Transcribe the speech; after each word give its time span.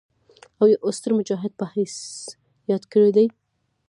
او 0.59 0.65
يو 0.73 0.89
ستر 0.97 1.11
مجاهد 1.19 1.51
پۀ 1.59 1.63
حييث 1.73 1.95
ياد 2.71 2.83
کړي 2.91 3.09
دي 3.17 3.27